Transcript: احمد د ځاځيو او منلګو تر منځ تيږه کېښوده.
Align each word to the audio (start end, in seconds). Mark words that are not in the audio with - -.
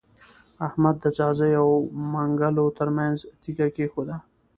احمد 0.67 0.95
د 1.03 1.05
ځاځيو 1.17 1.55
او 1.63 1.67
منلګو 2.11 2.75
تر 2.77 2.87
منځ 2.97 3.17
تيږه 3.41 3.67
کېښوده. 3.75 4.15